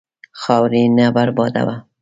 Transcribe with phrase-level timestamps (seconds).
[0.41, 1.75] خاورې نه بربادوه.